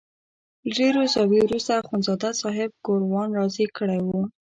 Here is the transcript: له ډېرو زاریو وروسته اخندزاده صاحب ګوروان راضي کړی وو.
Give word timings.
له 0.65 0.69
ډېرو 0.77 1.01
زاریو 1.13 1.45
وروسته 1.47 1.73
اخندزاده 1.81 2.29
صاحب 2.41 2.69
ګوروان 2.85 3.29
راضي 3.39 3.65
کړی 3.77 3.99
وو. 4.03 4.21